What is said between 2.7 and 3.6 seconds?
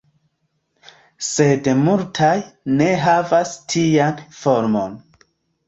ne havas